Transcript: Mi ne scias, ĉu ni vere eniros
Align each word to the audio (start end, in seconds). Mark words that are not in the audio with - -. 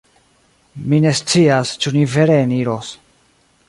Mi 0.93 1.01
ne 1.03 1.13
scias, 1.21 1.77
ĉu 1.85 1.95
ni 1.99 2.05
vere 2.17 2.43
eniros 2.49 2.95